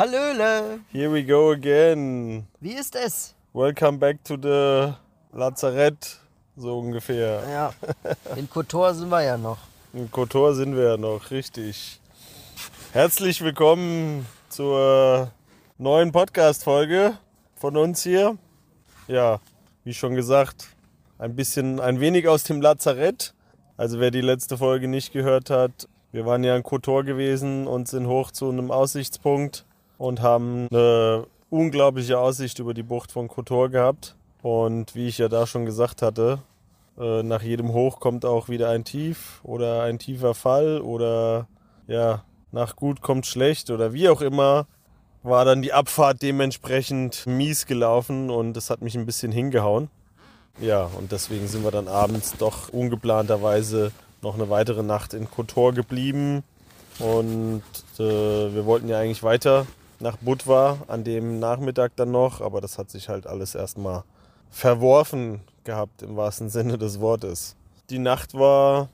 [0.00, 2.46] Hallöle, Here we go again.
[2.58, 3.34] wie ist es?
[3.52, 4.94] Welcome back to the
[5.38, 6.18] Lazarett,
[6.56, 7.42] so ungefähr.
[7.46, 7.74] Ja,
[8.34, 9.58] in Kotor sind wir ja noch.
[9.92, 12.00] In Kotor sind wir ja noch, richtig.
[12.94, 15.32] Herzlich willkommen zur
[15.76, 17.18] neuen Podcast-Folge
[17.56, 18.38] von uns hier.
[19.06, 19.38] Ja,
[19.84, 20.68] wie schon gesagt,
[21.18, 23.34] ein bisschen, ein wenig aus dem Lazarett.
[23.76, 27.86] Also wer die letzte Folge nicht gehört hat, wir waren ja in Kotor gewesen und
[27.86, 29.66] sind hoch zu einem Aussichtspunkt
[30.00, 34.16] und haben eine unglaubliche Aussicht über die Bucht von Kotor gehabt.
[34.40, 36.38] Und wie ich ja da schon gesagt hatte,
[36.98, 41.48] äh, nach jedem Hoch kommt auch wieder ein Tief oder ein tiefer Fall oder
[41.86, 44.66] ja, nach gut kommt schlecht oder wie auch immer,
[45.22, 49.90] war dann die Abfahrt dementsprechend mies gelaufen und das hat mich ein bisschen hingehauen.
[50.62, 53.92] Ja, und deswegen sind wir dann abends doch ungeplanterweise
[54.22, 56.42] noch eine weitere Nacht in Kotor geblieben.
[56.98, 57.62] Und
[57.98, 59.66] äh, wir wollten ja eigentlich weiter
[60.00, 64.04] nach Budva an dem Nachmittag dann noch, aber das hat sich halt alles erstmal
[64.50, 67.56] verworfen gehabt im wahrsten Sinne des Wortes.
[67.90, 68.88] Die Nacht war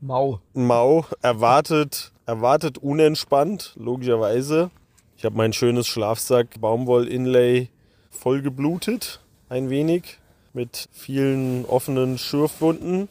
[0.00, 0.40] Mau.
[0.54, 4.70] mau, erwartet, erwartet unentspannt, logischerweise.
[5.16, 7.68] Ich habe mein schönes Schlafsack Baumwoll-Inlay
[8.10, 10.18] voll geblutet, ein wenig,
[10.52, 13.08] mit vielen offenen Schürfwunden.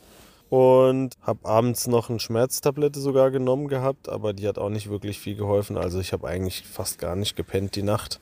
[0.52, 5.18] Und habe abends noch eine Schmerztablette sogar genommen gehabt, aber die hat auch nicht wirklich
[5.18, 5.78] viel geholfen.
[5.78, 8.20] Also ich habe eigentlich fast gar nicht gepennt die Nacht.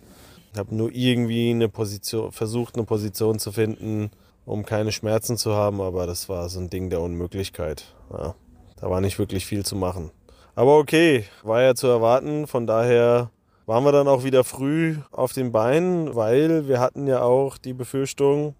[0.53, 4.11] Ich habe nur irgendwie eine Position, versucht, eine Position zu finden,
[4.45, 7.95] um keine Schmerzen zu haben, aber das war so ein Ding der Unmöglichkeit.
[8.13, 8.35] Ja,
[8.79, 10.11] da war nicht wirklich viel zu machen.
[10.53, 13.31] Aber okay, war ja zu erwarten, von daher
[13.65, 17.73] waren wir dann auch wieder früh auf den Beinen, weil wir hatten ja auch die
[17.73, 18.53] Befürchtung,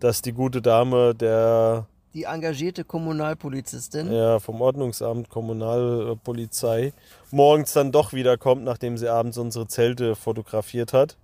[0.00, 4.12] dass die gute Dame der Die engagierte Kommunalpolizistin.
[4.12, 6.92] ja, vom Ordnungsamt, Kommunalpolizei,
[7.30, 11.16] morgens dann doch wiederkommt, nachdem sie abends unsere Zelte fotografiert hat.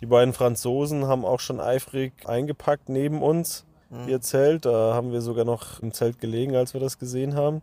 [0.00, 3.64] Die beiden Franzosen haben auch schon eifrig eingepackt neben uns,
[4.06, 4.66] ihr Zelt.
[4.66, 7.62] Da haben wir sogar noch im Zelt gelegen, als wir das gesehen haben.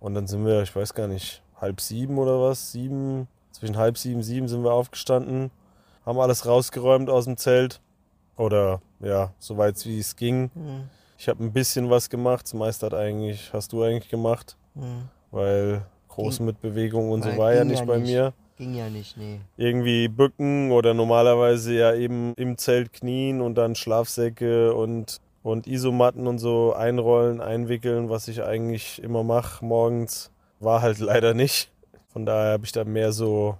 [0.00, 3.98] Und dann sind wir, ich weiß gar nicht, halb sieben oder was, sieben, zwischen halb
[3.98, 5.50] sieben, sieben sind wir aufgestanden,
[6.04, 7.80] haben alles rausgeräumt aus dem Zelt.
[8.36, 10.50] Oder ja, soweit wie es ging.
[10.54, 12.44] Hm, Ich habe ein bisschen was gemacht.
[12.46, 15.08] Das meiste hat eigentlich, hast du eigentlich gemacht, hm.
[15.30, 18.10] weil groß Ging- mit Bewegung und so war ja nicht ja bei nicht.
[18.10, 18.32] mir.
[18.56, 19.40] Ging ja nicht, nee.
[19.56, 26.28] Irgendwie bücken oder normalerweise ja eben im Zelt knien und dann Schlafsäcke und, und Isomatten
[26.28, 30.30] und so einrollen, einwickeln, was ich eigentlich immer mache morgens.
[30.60, 31.72] War halt leider nicht.
[32.12, 33.56] Von daher habe ich da mehr so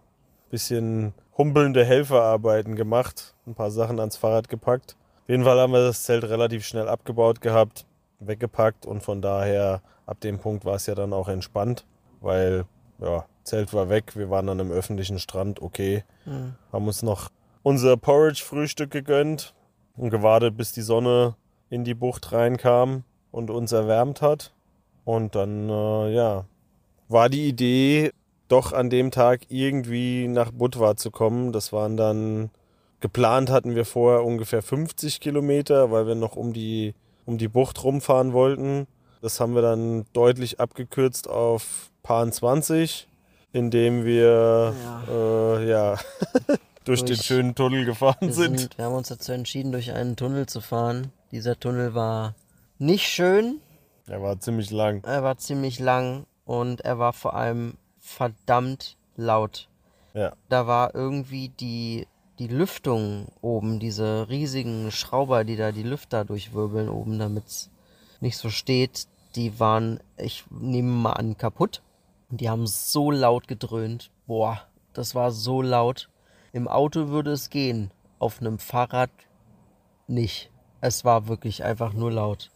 [0.46, 4.94] ein bisschen humpelnde Helferarbeiten gemacht, ein paar Sachen ans Fahrrad gepackt.
[5.24, 7.86] Auf jeden Fall haben wir das Zelt relativ schnell abgebaut gehabt,
[8.20, 11.86] weggepackt und von daher ab dem Punkt war es ja dann auch entspannt,
[12.20, 12.66] weil
[13.00, 16.54] ja, Zelt war weg, wir waren an einem öffentlichen Strand, okay, Hm.
[16.72, 17.30] haben uns noch
[17.62, 19.54] unser Porridge-Frühstück gegönnt
[19.96, 21.36] und gewartet, bis die Sonne
[21.70, 24.52] in die Bucht reinkam und uns erwärmt hat.
[25.04, 26.44] Und dann, äh, ja,
[27.08, 28.12] war die Idee,
[28.48, 31.52] doch an dem Tag irgendwie nach Budva zu kommen.
[31.52, 32.50] Das waren dann,
[33.04, 36.94] geplant hatten wir vorher ungefähr 50 Kilometer, weil wir noch um die,
[37.26, 38.86] um die Bucht rumfahren wollten.
[39.20, 43.06] Das haben wir dann deutlich abgekürzt auf Paar 20,
[43.52, 44.74] indem wir
[45.10, 45.98] äh, ja,
[46.86, 48.58] durch, den Durch- schönen Tunnel gefahren Wir, sind.
[48.58, 51.12] sind, wir haben uns dazu entschieden, durch einen Tunnel zu fahren.
[51.30, 52.34] Dieser Tunnel war
[52.78, 53.60] nicht schön,
[54.06, 55.04] Er war ziemlich lang.
[55.04, 59.68] er war ziemlich lang und er war vor allem verdammt laut.
[60.14, 60.32] Ja.
[60.48, 62.06] Da war irgendwie die,
[62.38, 67.70] die Lüftung oben, diese riesigen Schrauber, die da die Lüfter durchwirbeln oben, damit es
[68.20, 71.82] nicht so steht, die waren, ich nehme mal an, kaputt.
[72.30, 74.10] Und die haben so laut gedröhnt.
[74.26, 76.08] Boah, das war so laut.
[76.52, 79.10] Im Auto würde es gehen, auf einem Fahrrad
[80.06, 80.50] nicht.
[80.80, 82.50] Es war wirklich einfach nur laut.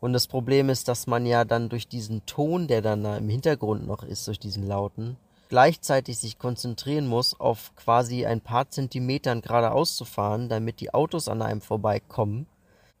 [0.00, 3.28] Und das Problem ist, dass man ja dann durch diesen Ton, der dann da im
[3.28, 5.16] Hintergrund noch ist, durch diesen Lauten,
[5.48, 11.28] gleichzeitig sich konzentrieren muss, auf quasi ein paar Zentimetern geradeaus zu fahren, damit die Autos
[11.28, 12.46] an einem vorbeikommen.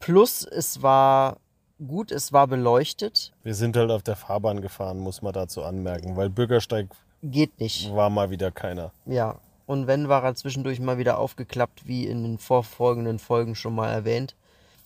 [0.00, 1.38] Plus es war
[1.86, 3.32] gut, es war beleuchtet.
[3.42, 6.88] Wir sind halt auf der Fahrbahn gefahren, muss man dazu anmerken, weil Bürgersteig
[7.22, 7.92] Geht nicht.
[7.94, 8.92] war mal wieder keiner.
[9.06, 9.40] Ja.
[9.66, 13.90] Und wenn, war er zwischendurch mal wieder aufgeklappt, wie in den vorfolgenden Folgen schon mal
[13.90, 14.34] erwähnt.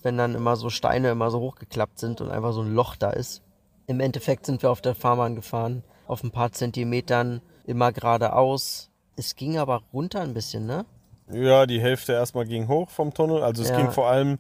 [0.03, 3.11] Wenn dann immer so Steine immer so hochgeklappt sind und einfach so ein Loch da
[3.11, 3.43] ist.
[3.87, 8.91] Im Endeffekt sind wir auf der Fahrbahn gefahren, auf ein paar Zentimetern, immer geradeaus.
[9.17, 10.85] Es ging aber runter ein bisschen, ne?
[11.31, 13.43] Ja, die Hälfte erstmal ging hoch vom Tunnel.
[13.43, 13.77] Also es Ja.
[13.77, 14.39] ging vor allem,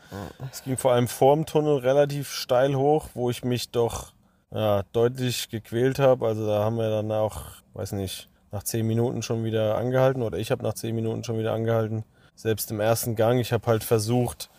[0.51, 4.13] es ging vor allem vorm Tunnel relativ steil hoch, wo ich mich doch
[4.55, 6.27] ja, deutlich gequält habe.
[6.27, 7.43] Also da haben wir dann auch,
[7.75, 11.39] weiß nicht, nach zehn Minuten schon wieder angehalten oder ich habe nach zehn Minuten schon
[11.39, 12.05] wieder angehalten.
[12.35, 13.41] Selbst im ersten Gang.
[13.41, 14.51] Ich habe halt versucht,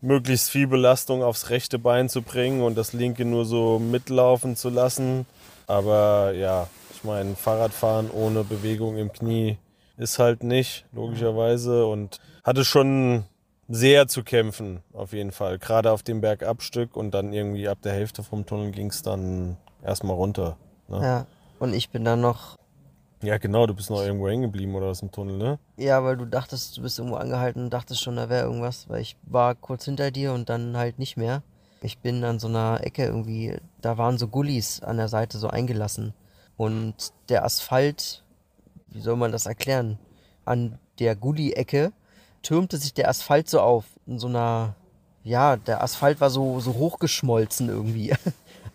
[0.00, 4.70] möglichst viel Belastung aufs rechte Bein zu bringen und das linke nur so mitlaufen zu
[4.70, 5.26] lassen.
[5.66, 6.68] Aber ja,
[7.04, 9.58] ich meine, Fahrradfahren ohne Bewegung im Knie
[9.98, 11.84] ist halt nicht, logischerweise.
[11.84, 13.24] Und hatte schon
[13.68, 15.58] sehr zu kämpfen, auf jeden Fall.
[15.58, 19.58] Gerade auf dem Bergabstück und dann irgendwie ab der Hälfte vom Tunnel ging es dann
[19.82, 20.56] erstmal runter.
[20.88, 20.96] Ne?
[20.96, 21.02] Ja.
[21.02, 21.26] Ja.
[21.58, 22.56] Und ich bin dann noch,
[23.20, 25.58] genau, du bist noch irgendwo hängen geblieben oder was im Tunnel, ne?
[25.76, 29.02] ja, weil du dachtest, du bist irgendwo angehalten und dachtest schon, da wäre irgendwas, weil
[29.02, 31.42] ich war kurz hinter dir und dann halt nicht mehr.
[31.82, 35.48] Ich bin an so einer Ecke irgendwie, da waren so Gullis an der Seite so
[35.48, 36.14] eingelassen.
[36.56, 38.22] Und der Asphalt,
[38.88, 39.98] wie soll man das erklären?
[40.44, 41.92] An der Gully-Ecke
[42.42, 43.84] türmte sich der Asphalt so auf.
[44.06, 44.76] In so einer,
[45.22, 48.14] ja, der Asphalt war so, so hochgeschmolzen irgendwie.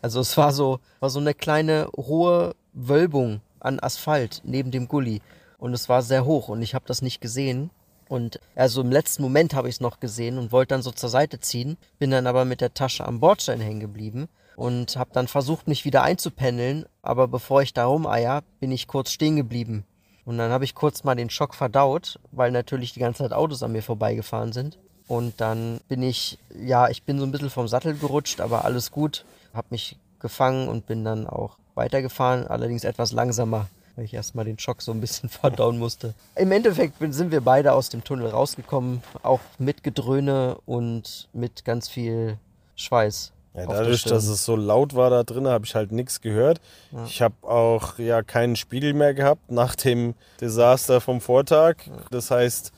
[0.01, 5.21] Also es war so, war so eine kleine hohe Wölbung an Asphalt neben dem Gully.
[5.57, 7.69] Und es war sehr hoch und ich habe das nicht gesehen.
[8.07, 11.09] Und also im letzten Moment habe ich es noch gesehen und wollte dann so zur
[11.09, 14.29] Seite ziehen, bin dann aber mit der Tasche am Bordstein hängen geblieben
[14.59, 16.85] und habe dann versucht, mich wieder einzupendeln.
[17.01, 19.85] Aber bevor ich da rumeier, bin ich kurz stehen geblieben.
[20.25, 23.63] Und dann habe ich kurz mal den Schock verdaut, weil natürlich die ganze Zeit Autos
[23.63, 24.77] an mir vorbeigefahren sind.
[25.07, 28.91] Und dann bin ich, ja, ich bin so ein bisschen vom Sattel gerutscht, aber alles
[28.91, 29.23] gut.
[29.53, 34.59] Hab mich gefangen und bin dann auch weitergefahren, allerdings etwas langsamer, weil ich erstmal den
[34.59, 36.13] Schock so ein bisschen verdauen musste.
[36.35, 41.88] Im Endeffekt sind wir beide aus dem Tunnel rausgekommen, auch mit Gedröhne und mit ganz
[41.88, 42.38] viel
[42.75, 43.31] Schweiß.
[43.56, 46.62] Ja, dadurch, dass es so laut war da drin, habe ich halt nichts gehört.
[47.06, 51.78] Ich habe auch ja keinen Spiegel mehr gehabt nach dem Desaster vom Vortag.
[52.12, 52.72] Das heißt,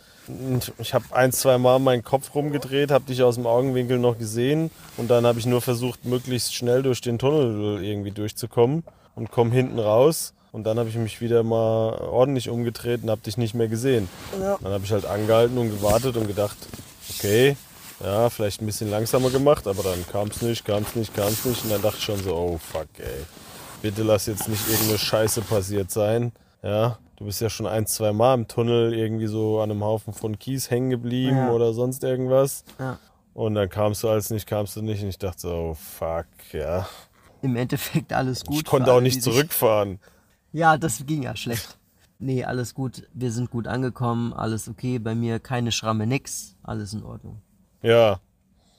[0.79, 4.71] ich habe ein, zwei Mal meinen Kopf rumgedreht, habe dich aus dem Augenwinkel noch gesehen
[4.97, 8.83] und dann habe ich nur versucht, möglichst schnell durch den Tunnel irgendwie durchzukommen
[9.15, 10.33] und komme hinten raus.
[10.53, 14.09] Und dann habe ich mich wieder mal ordentlich umgedreht und habe dich nicht mehr gesehen.
[14.61, 16.57] Dann habe ich halt angehalten und gewartet und gedacht,
[17.09, 17.55] okay,
[18.03, 21.27] ja, vielleicht ein bisschen langsamer gemacht, aber dann kam es nicht, kam es nicht, kam
[21.27, 21.63] es nicht.
[21.63, 23.25] Und dann dachte ich schon so, oh fuck, ey.
[23.81, 26.31] Bitte lass jetzt nicht irgendeine Scheiße passiert sein.
[26.63, 30.13] Ja, du bist ja schon ein, zwei Mal im Tunnel irgendwie so an einem Haufen
[30.13, 31.51] von Kies hängen geblieben Ja.
[31.51, 32.63] oder sonst irgendwas.
[32.79, 32.99] Ja.
[33.33, 35.01] Und dann kamst du als nicht, kamst du nicht.
[35.01, 36.87] Und ich dachte so, oh fuck, ja.
[37.41, 38.57] Im Endeffekt alles gut.
[38.57, 39.99] Ich konnte auch nicht zurückfahren.
[40.53, 41.77] Ja, das ging ja schlecht.
[42.19, 43.07] Nee, alles gut.
[43.13, 44.99] Wir sind gut angekommen, alles okay.
[44.99, 46.55] Bei mir keine Schramme, nix.
[46.61, 47.41] Alles in Ordnung.
[47.81, 48.19] Ja.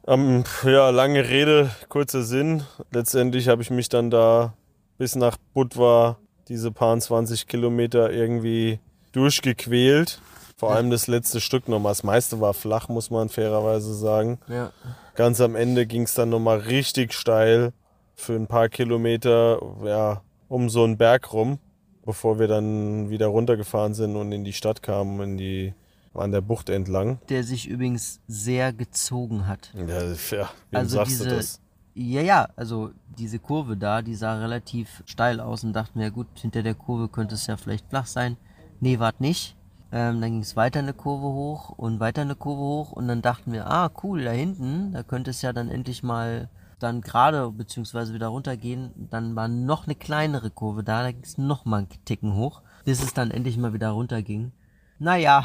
[0.06, 2.64] Ähm, ja, lange Rede, kurzer Sinn.
[2.90, 4.54] Letztendlich habe ich mich dann da
[4.99, 6.19] bis nach Budva
[6.49, 8.81] diese paar 20 Kilometer irgendwie
[9.12, 10.20] durchgequält.
[10.56, 11.90] Vor allem das letzte Stück nochmal.
[11.90, 14.38] Das meiste war flach, muss man fairerweise sagen.
[14.49, 14.70] Ja.
[15.14, 17.72] Ganz am Ende ging es dann nochmal richtig steil
[18.14, 21.58] für ein paar Kilometer, ja, um so einen Berg rum,
[22.05, 25.75] bevor wir dann wieder runtergefahren sind und in die Stadt kamen, in die,
[26.14, 27.19] an der Bucht entlang.
[27.29, 29.72] Der sich übrigens sehr gezogen hat.
[29.75, 31.60] Ja, ja wem Also sagst diese, du das?
[31.94, 36.29] Ja, ja, also diese Kurve da, die sah relativ steil aus und dachten wir, gut,
[36.34, 38.36] hinter der Kurve könnte es ja vielleicht flach sein.
[38.81, 39.56] Nee, wart nicht.
[39.93, 43.20] Ähm, dann ging es weiter eine Kurve hoch und weiter eine Kurve hoch und dann
[43.20, 46.48] dachten wir, ah, cool, da hinten, da könnte es ja dann endlich mal
[46.79, 48.91] dann gerade beziehungsweise wieder runtergehen.
[49.10, 52.63] Dann war noch eine kleinere Kurve da, da ging es noch mal einen Ticken hoch,
[52.84, 54.53] bis es dann endlich mal wieder runterging.
[54.98, 55.44] Naja,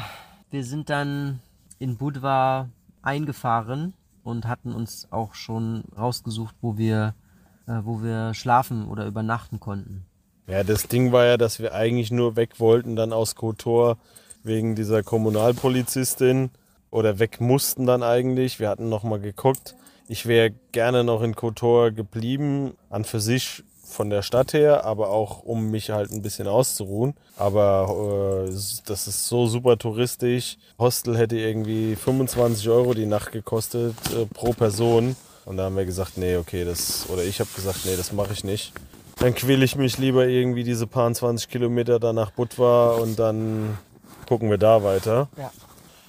[0.50, 1.40] wir sind dann
[1.78, 2.68] in Budva
[3.02, 7.14] eingefahren und hatten uns auch schon rausgesucht, wo wir,
[7.66, 10.04] äh, wo wir schlafen oder übernachten konnten.
[10.46, 13.98] Ja, das Ding war ja, dass wir eigentlich nur weg wollten dann aus Kotor
[14.42, 16.50] wegen dieser Kommunalpolizistin
[16.90, 18.58] oder weg mussten dann eigentlich.
[18.58, 19.76] Wir hatten noch mal geguckt.
[20.08, 25.10] Ich wäre gerne noch in Kotor geblieben, an für sich von der Stadt her, aber
[25.10, 27.14] auch um mich halt ein bisschen auszuruhen.
[27.36, 28.50] Aber äh,
[28.86, 30.58] das ist so super touristisch.
[30.78, 35.16] Hostel hätte irgendwie 25 Euro die Nacht gekostet äh, pro Person.
[35.44, 38.32] Und da haben wir gesagt, nee, okay, das, oder ich habe gesagt, nee, das mache
[38.32, 38.72] ich nicht.
[39.16, 43.78] Dann quäle ich mich lieber irgendwie diese paar 20 Kilometer da nach Budva und dann
[44.26, 45.28] gucken wir da weiter.
[45.36, 45.50] Ja.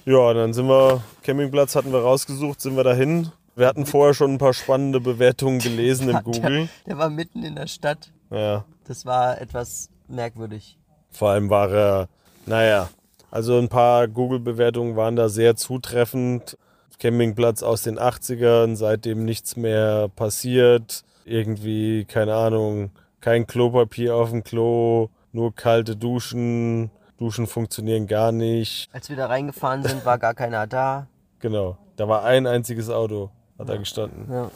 [0.06, 3.30] Ja, dann sind wir, Campingplatz hatten wir rausgesucht, sind wir dahin.
[3.56, 6.68] Wir hatten vorher schon ein paar spannende Bewertungen gelesen im Google.
[6.86, 8.10] Der, der war mitten in der Stadt.
[8.30, 10.78] Ja, Das war etwas merkwürdig.
[11.10, 12.08] vor allem war er,
[12.46, 12.88] naja,
[13.30, 16.56] Also ein paar Google-Bewertungen waren da sehr zutreffend.
[16.98, 21.02] Campingplatz aus den 80ern, seitdem nichts mehr passiert.
[21.24, 22.90] Irgendwie, keine Ahnung,
[23.20, 26.90] kein Klopapier auf dem Klo, nur kalte Duschen.
[27.18, 28.88] Duschen funktionieren gar nicht.
[28.92, 31.06] Als wir da reingefahren sind, war gar keiner da.
[31.40, 34.26] Genau, da war ein einziges Auto, hat da gestanden.
[34.30, 34.50] Ja.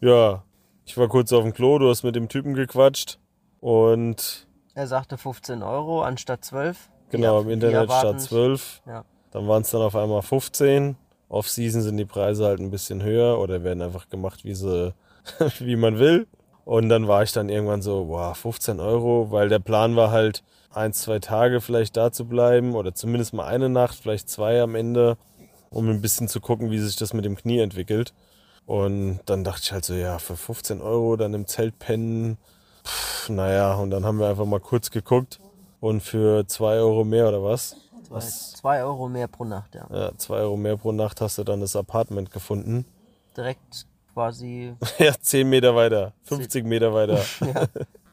[0.00, 0.42] Ja,
[0.84, 3.18] ich war kurz auf dem Klo, du hast mit dem Typen gequatscht
[3.60, 6.90] und Er sagte 15 Euro anstatt 12.
[7.10, 8.82] genau, im Internet statt 12.
[8.86, 9.04] Ja.
[9.30, 10.96] Dann waren es dann auf einmal 15.
[11.28, 14.92] Off-Season sind die Preise halt ein bisschen höher oder werden einfach gemacht, wie sie,
[15.58, 16.26] wie man will.
[16.64, 20.42] Und dann war ich dann irgendwann so, boah, 15 Euro, weil der Plan war halt,
[20.72, 24.74] ein, zwei Tage vielleicht da zu bleiben oder zumindest mal eine Nacht, vielleicht zwei am
[24.74, 25.16] Ende,
[25.70, 28.14] um ein bisschen zu gucken, wie sich das mit dem Knie entwickelt.
[28.70, 32.38] Und dann dachte ich halt so, ja, für 15 Euro dann im Zelt pennen,
[32.84, 35.40] pff, naja, und dann haben wir einfach mal kurz geguckt
[35.80, 37.74] und für zwei Euro mehr oder was?
[38.06, 39.88] Zwei, zwei Euro mehr pro Nacht, ja.
[39.92, 42.84] Ja, zwei Euro mehr pro Nacht hast du dann das Apartment gefunden.
[43.36, 47.18] Direkt quasi Ja, 10 Meter weiter, 50 Meter weiter.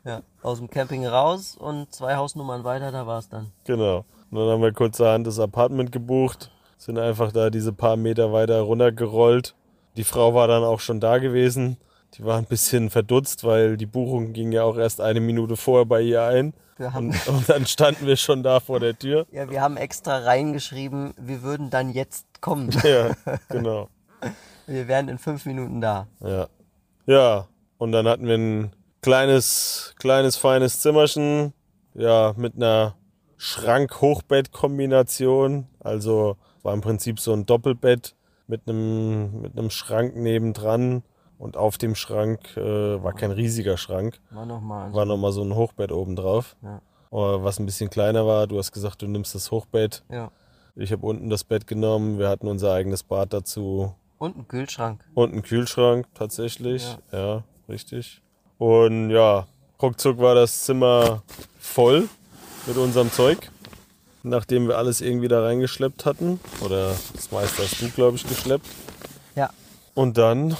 [0.06, 3.52] ja, aus dem Camping raus und zwei Hausnummern weiter, da war es dann.
[3.64, 4.06] genau.
[4.32, 6.50] Und dann haben wir kurzerhand das Apartment gebucht,
[6.80, 9.54] sind einfach da diese paar Meter weiter runtergerollt.
[9.98, 11.78] Die Frau war dann auch schon da gewesen.
[12.14, 15.86] Die war ein bisschen verdutzt, weil die Buchung ging ja auch erst eine Minute vorher
[15.86, 16.54] bei ihr ein.
[16.78, 19.26] Und, und dann standen wir schon da vor der Tür.
[19.32, 22.70] ja, wir haben extra reingeschrieben, wir würden dann jetzt kommen.
[22.84, 23.16] Ja,
[23.50, 23.90] genau.
[24.68, 26.08] Wir wären in fünf Minuten da.
[26.22, 26.48] Ja.
[27.08, 31.54] Ja, und dann hatten wir ein kleines, kleines, feines Zimmerchen,
[31.96, 32.96] ja, mit einer
[33.38, 35.68] Schrank-Hochbett-Kombination.
[35.80, 38.16] Also war im Prinzip so ein Doppelbett
[38.48, 41.04] mit einem, mit einem Schrank nebendran.
[41.40, 44.92] Und auf dem Schrank äh, war kein riesiger Schrank, War nochmal.
[44.94, 46.56] war nochmal so ein Hochbett oben drauf.
[46.64, 46.78] Ja.
[47.12, 48.48] Äh, Was ein bisschen kleiner war.
[48.48, 50.04] Du hast gesagt, du nimmst das Hochbett.
[50.12, 50.32] Ja.
[50.76, 52.18] Ich habe unten das Bett genommen.
[52.18, 53.94] Wir hatten unser eigenes Bad dazu.
[54.18, 55.06] Und ein Kühlschrank.
[55.14, 56.98] Und ein Kühlschrank tatsächlich.
[57.12, 57.44] Ja.
[57.70, 58.22] richtig.
[58.58, 59.46] Und ja,
[59.80, 61.22] ruckzuck war das Zimmer
[61.60, 62.10] voll
[62.66, 63.52] mit unserem Zeug.
[64.24, 66.40] Nachdem wir alles irgendwie da reingeschleppt hatten.
[66.62, 68.68] Oder das meiste hast du, glaube ich, geschleppt.
[69.36, 69.50] Ja.
[69.94, 70.56] Und dann,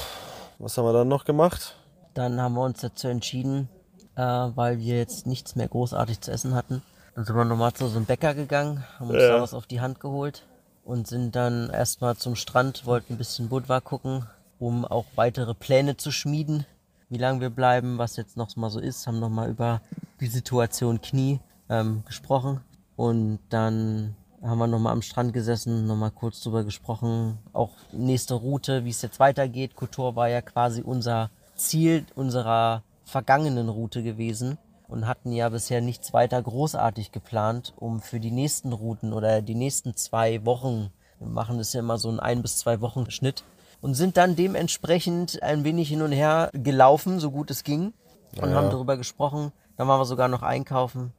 [0.60, 1.76] was haben wir dann noch gemacht?
[2.14, 3.70] Dann haben wir uns dazu entschieden,
[4.16, 6.82] äh, weil wir jetzt nichts mehr großartig zu essen hatten.
[7.16, 9.30] Dann sind wir nochmal zu so einem Bäcker gegangen, haben uns Ja.
[9.38, 10.46] da was auf die Hand geholt
[10.84, 14.26] und sind dann erstmal zum Strand, wollten ein bisschen Budva gucken,
[14.60, 16.66] um auch weitere Pläne zu schmieden,
[17.10, 19.82] wie lange wir bleiben, was jetzt noch mal so ist, haben nochmal über
[20.20, 22.62] die Situation Knie ähm, gesprochen
[22.98, 28.84] und dann haben wir nochmal am Strand gesessen, nochmal kurz drüber gesprochen, auch nächste Route,
[28.84, 29.76] wie es jetzt weitergeht.
[29.76, 36.14] Kotor war ja quasi unser Ziel unserer vergangenen Route gewesen und hatten ja bisher nichts
[36.14, 41.58] weiter großartig geplant, um für die nächsten Routen oder die nächsten zwei Wochen, wir machen
[41.58, 43.44] das ja immer so einen ein bis zwei Wochen Schnitt,
[43.82, 47.94] und sind dann dementsprechend ein wenig hin und her gelaufen, so gut es ging,
[48.42, 48.56] und Ja.
[48.56, 49.52] haben darüber gesprochen.
[49.78, 51.14] Dann waren wir sogar noch einkaufen.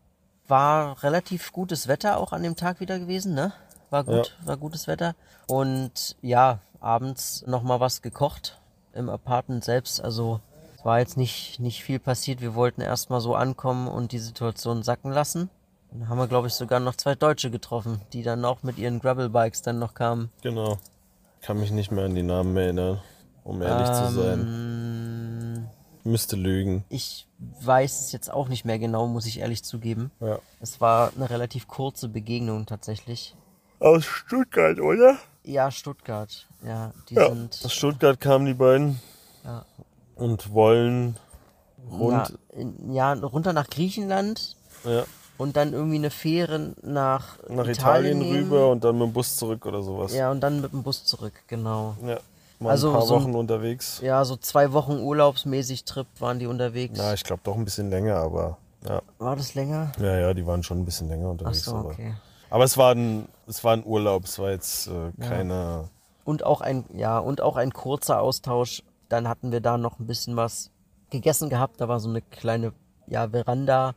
[0.49, 3.53] War relativ gutes Wetter auch an dem Tag wieder gewesen, ne?
[3.91, 5.15] War gut, war gutes Wetter.
[5.47, 8.59] Und ja, abends nochmal was gekocht
[8.93, 10.03] im Apartment selbst.
[10.03, 10.41] Also
[10.77, 12.41] es war jetzt nicht, nicht viel passiert.
[12.41, 15.51] Wir wollten erstmal so ankommen und die Situation sacken lassen.
[15.91, 19.01] Dann haben wir, glaube ich, sogar noch zwei Deutsche getroffen, die dann auch mit ihren
[19.01, 20.31] Gravel-Bikes dann noch kamen.
[20.43, 20.79] Genau.
[21.41, 23.01] Kann mich nicht mehr an die Namen erinnern,
[23.45, 24.41] um ehrlich zu sein.
[26.09, 26.85] Müsste lügen.
[26.89, 27.27] ich
[27.61, 30.11] weiß es jetzt auch nicht mehr genau, muss ich ehrlich zugeben.
[30.21, 30.39] Ja.
[30.61, 33.35] Es war eine relativ kurze Begegnung tatsächlich.
[33.79, 35.19] Aus Stuttgart, oder?
[35.45, 36.47] Ja, Stuttgart.
[36.65, 37.29] Ja, die Ja.
[37.29, 37.61] sind.
[37.65, 39.01] Aus Stuttgart kamen die beiden
[39.45, 39.65] Ja.
[40.17, 41.17] und wollen
[41.91, 42.39] rund.
[42.89, 45.05] Ja, ja, runter nach Griechenland Ja.
[45.37, 48.45] und dann irgendwie eine Fähre nach, nach Italien, nehmen.
[48.45, 50.13] rüber und dann mit dem Bus zurück oder sowas.
[50.15, 51.97] Ja, und dann mit dem Bus zurück, genau.
[52.05, 52.19] Ja.
[52.61, 54.01] Mal Also ein paar so ein- Wochen unterwegs.
[54.03, 56.99] Ja, so zwei Wochen urlaubsmäßig Trip waren die unterwegs.
[56.99, 59.01] Ja, ich glaube doch ein bisschen länger, aber ja.
[59.19, 59.93] War das länger?
[60.01, 61.65] Ja, ja, die waren schon ein bisschen länger Ach unterwegs.
[61.65, 62.15] so, aber, okay.
[62.51, 65.89] aber es war ein, es war ein Urlaub, es war jetzt äh, keine.
[66.25, 68.83] Und auch ein, ja, und auch ein kurzer Austausch.
[69.09, 70.71] Dann hatten wir da noch ein bisschen was
[71.11, 71.81] gegessen gehabt.
[71.81, 72.73] Da war so eine kleine,
[73.07, 73.95] ja, Veranda,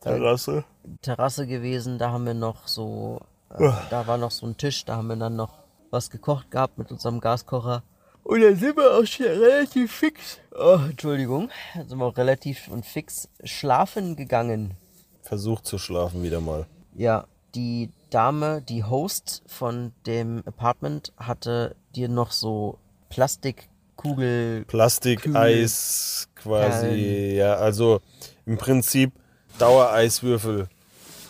[0.00, 0.64] Terrasse.
[1.00, 1.98] Terrasse gewesen.
[1.98, 4.84] Da haben wir noch so, äh, da war noch so ein Tisch.
[4.84, 5.58] Da haben wir dann noch
[5.90, 7.82] was gekocht gehabt mit unserem Gaskocher.
[8.24, 10.38] Und dann sind wir auch schon relativ fix.
[10.56, 11.50] Oh, Entschuldigung.
[11.74, 14.74] Dann sind wir auch relativ und fix schlafen gegangen.
[15.22, 16.66] Versucht zu schlafen wieder mal.
[16.94, 24.64] Ja, die Dame, die Host von dem Apartment, hatte dir noch so Plastikkugel.
[24.66, 25.36] Plastik, Kühl.
[25.36, 27.36] Eis quasi, Perlen.
[27.36, 28.00] ja, also
[28.46, 29.12] im Prinzip
[29.58, 30.68] Dauereiswürfel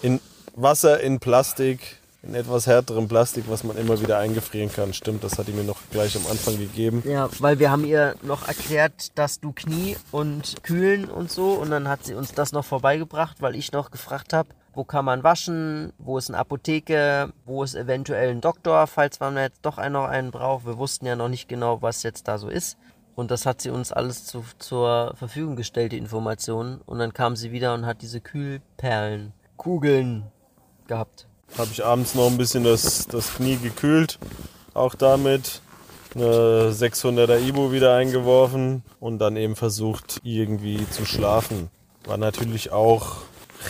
[0.03, 0.21] in
[0.55, 4.93] Wasser in Plastik in etwas härterem Plastik, was man immer wieder eingefrieren kann.
[4.93, 7.03] Stimmt, das hat die mir noch gleich am Anfang gegeben.
[7.05, 11.71] Ja, weil wir haben ihr noch erklärt, dass du Knie und Kühlen und so und
[11.71, 15.23] dann hat sie uns das noch vorbeigebracht, weil ich noch gefragt habe, wo kann man
[15.23, 19.95] waschen, wo ist eine Apotheke, wo ist eventuell ein Doktor, falls man jetzt doch einen
[19.95, 20.65] noch einen braucht.
[20.65, 22.79] Wir wussten ja noch nicht genau, was jetzt da so ist.
[23.15, 26.81] Und das hat sie uns alles zu, zur Verfügung gestellt, die Informationen.
[26.87, 30.25] Und dann kam sie wieder und hat diese Kühlperlen, Kugeln
[30.87, 31.29] gehabt.
[31.59, 34.19] Habe ich abends noch ein bisschen das, das Knie gekühlt,
[34.75, 35.61] auch damit.
[36.15, 41.71] Eine 600er Ibo wieder eingeworfen und dann eben versucht, irgendwie zu schlafen.
[42.05, 43.23] War natürlich auch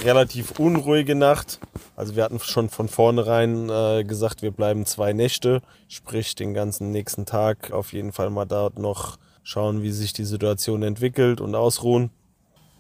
[0.05, 1.61] relativ unruhige Nacht.
[1.97, 6.91] Also wir hatten schon von vornherein äh, gesagt, wir bleiben zwei Nächte, sprich den ganzen
[6.91, 11.55] nächsten Tag auf jeden Fall mal dort noch schauen, wie sich die Situation entwickelt und
[11.55, 12.11] ausruhen.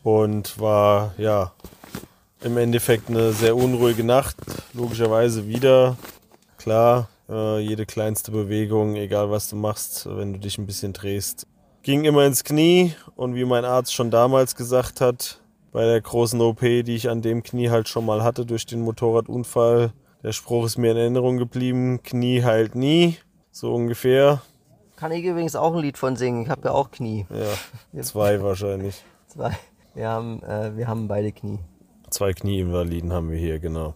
[0.02, 1.52] Und war ja
[2.44, 4.36] im Endeffekt eine sehr unruhige Nacht.
[4.72, 5.96] Logischerweise wieder.
[6.58, 11.46] Klar, äh, jede kleinste Bewegung, egal was du machst, wenn du dich ein bisschen drehst,
[11.82, 12.94] ging immer ins Knie.
[13.16, 15.40] Und wie mein Arzt schon damals gesagt hat,
[15.72, 18.82] bei der großen OP, die ich an dem Knie halt schon mal hatte durch den
[18.82, 23.16] Motorradunfall, der Spruch ist mir in Erinnerung geblieben, Knie heilt nie,
[23.50, 24.42] so ungefähr.
[24.96, 27.26] Kann ich übrigens auch ein Lied von singen, ich habe ja auch Knie.
[27.30, 29.02] Ja, zwei wahrscheinlich.
[29.26, 29.56] Zwei.
[29.94, 31.58] Wir haben, äh, wir haben beide Knie.
[32.12, 33.94] Zwei Knieinvaliden haben wir hier, genau.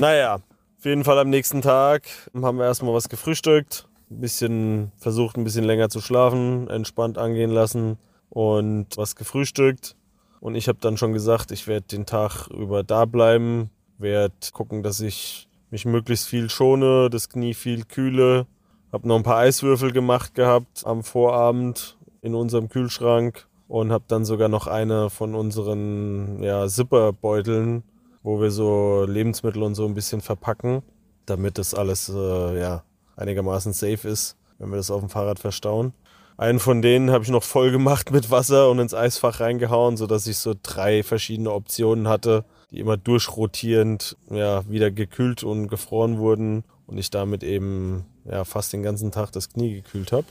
[0.00, 2.04] Naja, auf jeden Fall am nächsten Tag
[2.34, 7.50] haben wir erstmal was gefrühstückt, ein bisschen versucht, ein bisschen länger zu schlafen, entspannt angehen
[7.50, 7.98] lassen
[8.30, 9.94] und was gefrühstückt.
[10.40, 13.68] Und ich habe dann schon gesagt, ich werde den Tag über da bleiben,
[13.98, 18.46] werde gucken, dass ich mich möglichst viel schone, das Knie viel kühle.
[18.90, 24.24] Habe noch ein paar Eiswürfel gemacht gehabt am Vorabend in unserem Kühlschrank und habe dann
[24.24, 27.84] sogar noch eine von unseren ja, Zipperbeuteln,
[28.22, 30.82] wo wir so Lebensmittel und so ein bisschen verpacken,
[31.26, 32.82] damit das alles äh, ja,
[33.16, 35.92] einigermaßen safe ist, wenn wir das auf dem Fahrrad verstauen.
[36.38, 40.26] Einen von denen habe ich noch voll gemacht mit Wasser und ins Eisfach reingehauen, sodass
[40.26, 46.64] ich so drei verschiedene Optionen hatte, die immer durchrotierend ja, wieder gekühlt und gefroren wurden
[46.86, 50.26] und ich damit eben ja, fast den ganzen Tag das Knie gekühlt habe.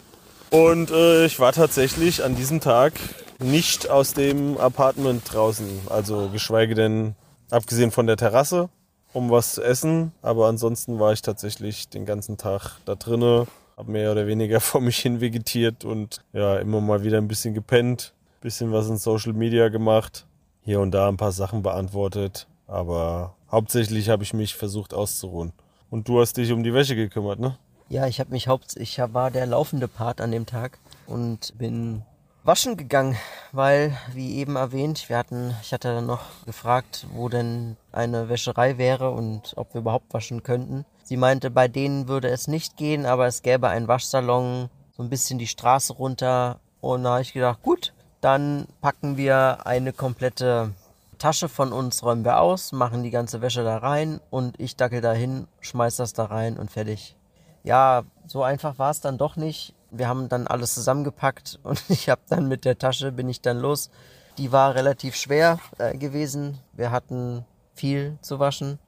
[0.49, 2.93] Und äh, ich war tatsächlich an diesem Tag
[3.39, 5.67] nicht aus dem Apartment draußen.
[5.89, 7.15] Also geschweige denn,
[7.51, 8.69] abgesehen von der Terrasse,
[9.13, 10.13] um was zu essen.
[10.21, 14.81] Aber ansonsten war ich tatsächlich den ganzen Tag da drinnen, habe mehr oder weniger vor
[14.81, 19.33] mich hin vegetiert und ja, immer mal wieder ein bisschen gepennt, bisschen was in Social
[19.33, 20.25] Media gemacht,
[20.62, 22.47] hier und da ein paar Sachen beantwortet.
[22.67, 25.51] Aber hauptsächlich habe ich mich versucht auszuruhen.
[25.89, 27.57] Und du hast dich um die Wäsche gekümmert, ne?
[27.89, 32.04] Ja, ich habe mich haupt, ich war der laufende Part an dem Tag und bin
[32.43, 33.15] waschen gegangen,
[33.54, 38.78] weil, wie eben erwähnt, wir hatten, ich hatte dann noch gefragt, wo denn eine Wäscherei
[38.78, 40.86] wäre und ob wir überhaupt waschen könnten.
[41.04, 45.10] Sie meinte, bei denen würde es nicht gehen, aber es gäbe einen Waschsalon, so ein
[45.10, 46.60] bisschen die Straße runter.
[46.82, 50.73] Und da habe ich gedacht, gut, dann packen wir eine komplette
[51.19, 55.02] Tasche von uns, räumen wir aus, machen die ganze Wäsche da rein und ich dackel
[55.02, 57.16] da hin, schmeiß das da rein und fertig
[57.67, 59.75] ja, so einfach war es dann doch nicht.
[59.91, 63.60] Wir haben dann alles zusammengepackt und ich habe dann mit der Tasche bin ich dann
[63.60, 63.91] los.
[64.38, 66.60] Die war relativ schwer äh, gewesen.
[66.73, 68.80] Wir hatten viel zu waschen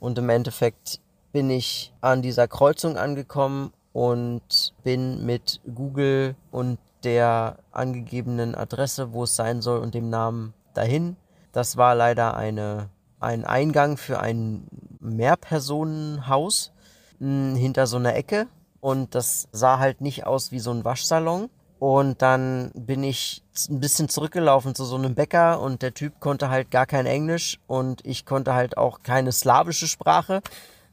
[0.00, 1.00] und im Endeffekt
[1.32, 9.24] bin ich an dieser Kreuzung angekommen und bin mit Google und der angegebenen Adresse, wo
[9.24, 11.16] es sein soll und dem Namen dahin.
[11.52, 12.88] Das war leider eine,
[13.20, 14.66] ein Eingang für ein
[15.00, 16.72] Mehrpersonenhaus
[17.20, 18.46] hinter so einer Ecke
[18.80, 21.50] und das sah halt nicht aus wie so ein Waschsalon.
[21.80, 26.50] Und dann bin ich ein bisschen zurückgelaufen zu so einem Bäcker und der Typ konnte
[26.50, 30.42] halt gar kein Englisch und ich konnte halt auch keine slawische Sprache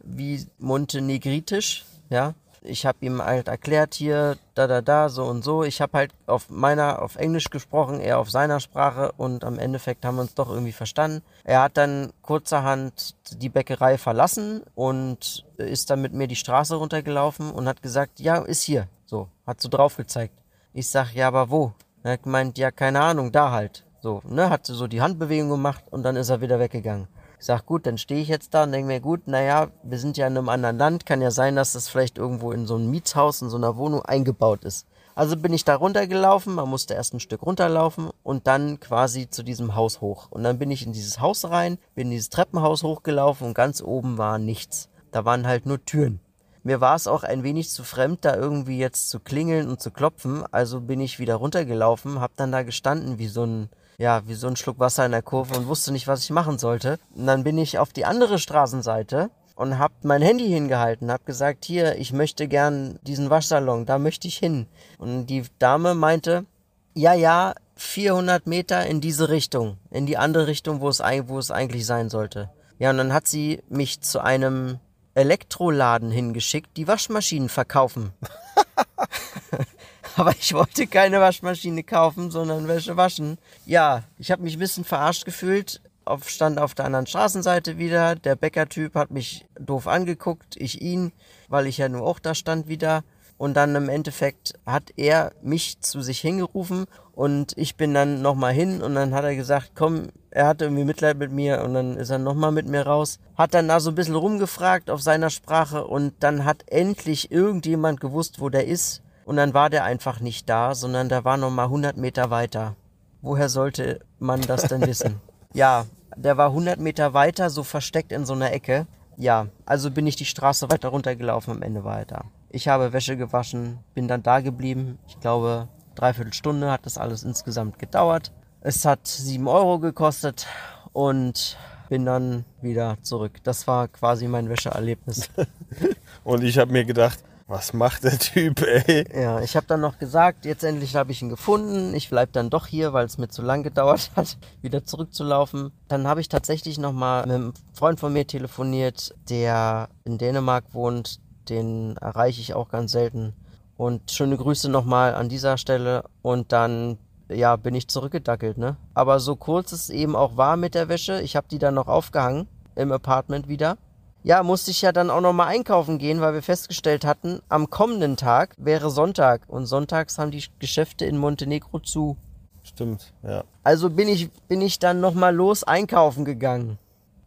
[0.03, 2.35] wie Montenegritisch, ja
[2.65, 5.63] ich habe ihm halt erklärt hier, da, da, da, so und so.
[5.63, 10.05] Ich habe halt auf meiner, auf Englisch gesprochen, er auf seiner Sprache und am Endeffekt
[10.05, 11.21] haben wir uns doch irgendwie verstanden.
[11.43, 17.51] Er hat dann kurzerhand die Bäckerei verlassen und ist dann mit mir die Straße runtergelaufen
[17.51, 18.87] und hat gesagt, ja, ist hier.
[19.05, 20.33] So, hat so drauf gezeigt.
[20.73, 21.73] Ich sag, ja, aber wo?
[22.03, 23.85] Er hat gemeint, ja, keine Ahnung, da halt.
[24.01, 27.07] So, ne, hat so die Handbewegung gemacht und dann ist er wieder weggegangen.
[27.45, 30.25] Sag, gut, dann stehe ich jetzt da und denke mir, gut, naja, wir sind ja
[30.25, 33.43] in einem anderen Land, kann ja sein, dass das vielleicht irgendwo in so einem Mietshaus,
[33.43, 34.87] in so einer Wohnung eingebaut ist.
[35.13, 39.43] Also bin ich da runtergelaufen, man musste erst ein Stück runterlaufen und dann quasi zu
[39.43, 40.25] diesem Haus hoch.
[40.31, 43.79] Und dann bin ich in dieses Haus rein, bin in dieses Treppenhaus hochgelaufen und ganz
[43.79, 44.89] oben war nichts.
[45.11, 46.21] Da waren halt nur Türen.
[46.63, 49.91] Mir war es auch ein wenig zu fremd, da irgendwie jetzt zu klingeln und zu
[49.91, 50.43] klopfen.
[50.51, 54.47] Also bin ich wieder runtergelaufen, hab dann da gestanden wie so ein ja, wie so
[54.47, 56.99] ein Schluck Wasser in der Kurve und wusste nicht, was ich machen sollte.
[57.15, 61.65] Und dann bin ich auf die andere Straßenseite und hab mein Handy hingehalten, hab gesagt,
[61.65, 64.67] hier, ich möchte gern diesen Waschsalon, da möchte ich hin.
[64.97, 66.45] Und die Dame meinte,
[66.93, 71.51] ja, ja, 400 Meter in diese Richtung, in die andere Richtung, wo es, wo es
[71.51, 72.49] eigentlich sein sollte.
[72.79, 74.79] Ja, und dann hat sie mich zu einem
[75.13, 78.11] Elektroladen hingeschickt, die Waschmaschinen verkaufen.
[80.17, 83.37] Aber ich wollte keine Waschmaschine kaufen, sondern Wäsche waschen.
[83.65, 85.81] Ja, ich habe mich ein bisschen verarscht gefühlt.
[86.05, 88.15] Auf, stand auf der anderen Straßenseite wieder.
[88.15, 91.11] Der Bäckertyp hat mich doof angeguckt, ich ihn,
[91.49, 93.03] weil ich ja nur auch da stand wieder.
[93.37, 98.53] Und dann im Endeffekt hat er mich zu sich hingerufen und ich bin dann nochmal
[98.53, 101.97] hin und dann hat er gesagt, komm, er hatte irgendwie Mitleid mit mir und dann
[101.97, 103.19] ist er nochmal mit mir raus.
[103.37, 107.99] Hat dann da so ein bisschen rumgefragt auf seiner Sprache und dann hat endlich irgendjemand
[107.99, 109.01] gewusst, wo der ist.
[109.25, 112.75] Und dann war der einfach nicht da, sondern der war nochmal 100 Meter weiter.
[113.21, 115.19] Woher sollte man das denn wissen?
[115.51, 115.85] Ja,
[116.15, 118.85] der war 100 Meter weiter, so versteckt in so einer Ecke.
[119.17, 122.25] Ja, also bin ich die Straße weiter runtergelaufen, am Ende war er da.
[122.49, 124.99] Ich habe Wäsche gewaschen, bin dann da geblieben.
[125.07, 128.31] Ich glaube, dreiviertel Stunde hat das alles insgesamt gedauert.
[128.61, 130.45] Es hat sieben Euro gekostet
[130.93, 131.57] und
[131.89, 133.43] bin dann wieder zurück.
[133.43, 135.29] Das war quasi mein Wäscheerlebnis.
[136.23, 139.05] und ich habe mir gedacht, was macht der Typ, ey?
[139.13, 141.93] Ja, ich habe dann noch gesagt, jetzt endlich habe ich ihn gefunden.
[141.93, 145.71] Ich bleib dann doch hier, weil es mir zu lang gedauert hat, wieder zurückzulaufen.
[145.87, 151.19] Dann habe ich tatsächlich nochmal mit einem Freund von mir telefoniert, der in Dänemark wohnt.
[151.49, 153.33] Den erreiche ich auch ganz selten.
[153.77, 156.05] Und schöne Grüße nochmal an dieser Stelle.
[156.23, 156.97] Und dann,
[157.29, 158.77] ja, bin ich zurückgedackelt, ne?
[158.95, 161.87] Aber so kurz es eben auch war mit der Wäsche, ich habe die dann noch
[161.87, 163.77] aufgehangen im Apartment wieder
[164.25, 168.17] ja, musste ich ja dann auch nochmal einkaufen gehen, weil wir festgestellt hatten, am kommenden
[168.17, 172.17] Tag wäre Sonntag und sonntags haben die Geschäfte in Montenegro zu.
[172.63, 173.43] Stimmt, ja.
[173.63, 176.79] Also bin ich, bin ich dann nochmal los einkaufen gegangen.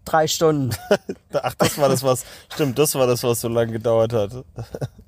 [0.04, 0.74] Drei Stunden.
[1.32, 4.32] Ach, das war das, was, stimmt, das war das, was so lange gedauert hat.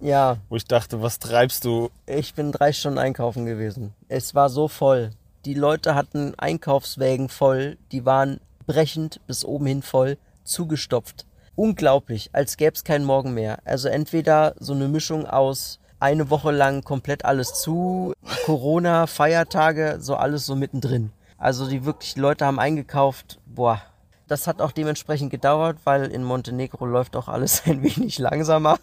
[0.03, 0.39] Ja.
[0.49, 1.91] Wo ich dachte, was treibst du?
[2.07, 3.93] Ich bin drei Stunden einkaufen gewesen.
[4.09, 5.11] Es war so voll.
[5.45, 11.27] Die Leute hatten Einkaufswägen voll, die waren brechend bis oben hin voll, zugestopft
[11.61, 13.59] unglaublich, als gäbe es keinen Morgen mehr.
[13.67, 18.15] Also entweder so eine Mischung aus eine Woche lang komplett alles zu,
[18.47, 21.13] Corona, Feiertage, so alles so mittendrin.
[21.37, 23.83] Also die wirklich Leute haben eingekauft, boah.
[24.27, 28.79] Das hat auch dementsprechend gedauert, weil in Montenegro läuft auch alles ein wenig langsamer.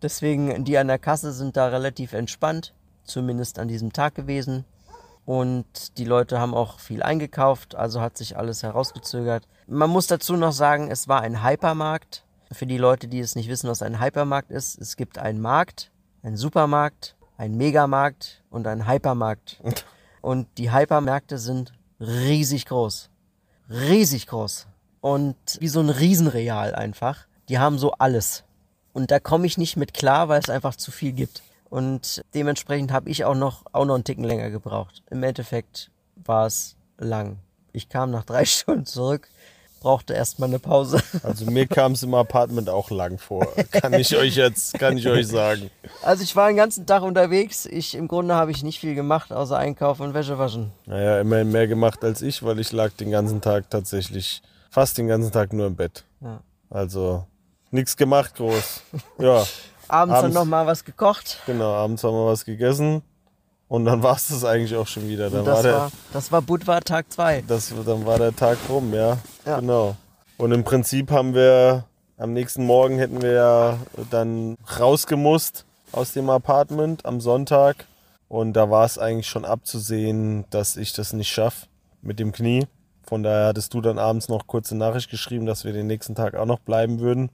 [0.00, 4.64] Deswegen, die an der Kasse sind da relativ entspannt, zumindest an diesem Tag gewesen.
[5.24, 9.46] Und die Leute haben auch viel eingekauft, also hat sich alles herausgezögert.
[9.66, 12.24] Man muss dazu noch sagen, es war ein Hypermarkt.
[12.50, 15.90] Für die Leute, die es nicht wissen, was ein Hypermarkt ist, es gibt einen Markt,
[16.22, 19.60] einen Supermarkt, einen Megamarkt und einen Hypermarkt.
[20.22, 23.10] Und die Hypermärkte sind riesig groß.
[23.68, 24.68] Riesig groß.
[25.00, 27.26] Und wie so ein Riesenreal einfach.
[27.48, 28.44] Die haben so alles.
[28.92, 31.42] Und da komme ich nicht mit klar, weil es einfach zu viel gibt.
[31.72, 35.02] Und dementsprechend habe ich auch noch, auch noch einen Ticken länger gebraucht.
[35.08, 37.38] Im Endeffekt war es lang.
[37.72, 39.26] Ich kam nach drei Stunden zurück,
[39.80, 41.02] brauchte erstmal eine Pause.
[41.22, 43.48] Also mir kam es im Apartment auch lang vor.
[43.70, 45.70] Kann ich euch jetzt, kann ich euch sagen.
[46.02, 47.64] Also ich war den ganzen Tag unterwegs.
[47.64, 50.72] Ich, im Grunde habe ich nicht viel gemacht, außer einkaufen und Wäsche waschen.
[50.84, 55.06] Naja, immerhin mehr gemacht als ich, weil ich lag den ganzen Tag tatsächlich, fast den
[55.08, 56.04] ganzen Tag nur im Bett.
[56.20, 56.42] Ja.
[56.68, 57.24] Also
[57.70, 58.82] nichts gemacht groß.
[59.18, 59.46] Ja.
[59.92, 61.40] Abends, abends dann nochmal was gekocht.
[61.44, 63.02] Genau, abends haben wir was gegessen.
[63.68, 65.28] Und dann war es das eigentlich auch schon wieder.
[65.28, 67.44] Dann das, war der, war, das war Budva Tag 2.
[67.46, 69.60] Dann war der Tag rum, ja, ja.
[69.60, 69.96] Genau.
[70.38, 71.84] Und im Prinzip haben wir
[72.16, 73.78] am nächsten Morgen hätten wir ja
[74.10, 77.86] dann rausgemusst aus dem Apartment am Sonntag.
[78.28, 81.66] Und da war es eigentlich schon abzusehen, dass ich das nicht schaffe
[82.00, 82.66] mit dem Knie.
[83.06, 86.34] Von daher hattest du dann abends noch kurze Nachricht geschrieben, dass wir den nächsten Tag
[86.34, 87.30] auch noch bleiben würden.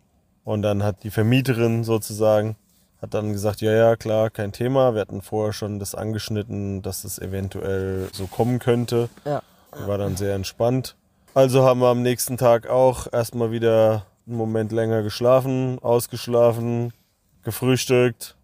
[0.49, 2.57] Und dann hat die Vermieterin sozusagen,
[3.03, 4.95] hat dann gesagt, ja, ja, klar, kein Thema.
[4.95, 9.11] Wir hatten vorher schon das angeschnitten, dass es eventuell so kommen könnte.
[9.27, 9.43] Ja.
[9.85, 10.97] War dann sehr entspannt.
[11.35, 16.95] Also haben wir am nächsten Tag auch erstmal wieder einen Moment länger geschlafen, ausgeschlafen,
[17.43, 18.35] gefrühstückt.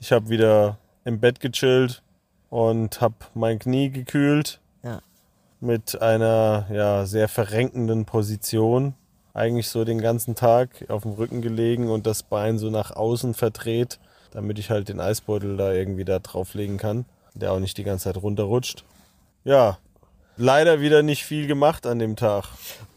[0.00, 2.02] Ich habe wieder im Bett gechillt
[2.50, 4.58] und habe mein Knie gekühlt.
[4.82, 5.00] Ja.
[5.60, 8.94] Mit einer ja, sehr verrenkenden Position
[9.36, 13.34] eigentlich so den ganzen Tag auf dem Rücken gelegen und das Bein so nach außen
[13.34, 13.98] verdreht,
[14.32, 18.04] damit ich halt den Eisbeutel da irgendwie da drauflegen kann, der auch nicht die ganze
[18.04, 18.84] Zeit runterrutscht.
[19.44, 19.78] Ja,
[20.38, 22.46] leider wieder nicht viel gemacht an dem Tag.